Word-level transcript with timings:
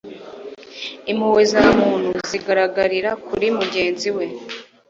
impuhwe 1.11 1.41
za 1.51 1.63
muntu 1.79 2.09
zigaragarira 2.29 3.11
kuri 3.27 3.47
mugenzi 3.57 4.09
we 4.17 4.25